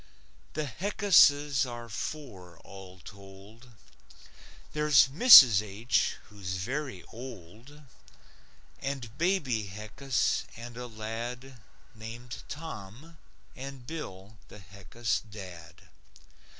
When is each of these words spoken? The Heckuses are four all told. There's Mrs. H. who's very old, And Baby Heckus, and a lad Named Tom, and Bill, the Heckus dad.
The 0.53 0.65
Heckuses 0.65 1.63
are 1.69 1.87
four 1.87 2.57
all 2.63 2.99
told. 3.01 3.69
There's 4.73 5.07
Mrs. 5.07 5.61
H. 5.63 6.15
who's 6.23 6.53
very 6.55 7.03
old, 7.13 7.83
And 8.79 9.15
Baby 9.19 9.67
Heckus, 9.67 10.45
and 10.57 10.75
a 10.75 10.87
lad 10.87 11.61
Named 11.93 12.35
Tom, 12.49 13.19
and 13.55 13.85
Bill, 13.85 14.39
the 14.47 14.57
Heckus 14.57 15.19
dad. 15.19 15.83